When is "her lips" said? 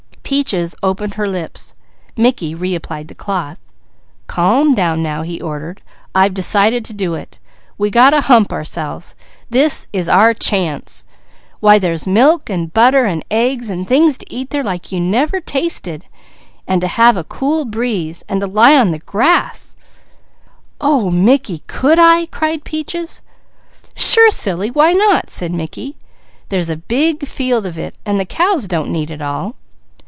1.15-1.75